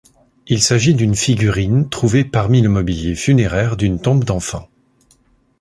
[0.47, 4.67] Il s'agit d'une figurine trouvée parmi le mobilier funéraire d'une tombe d'enfant.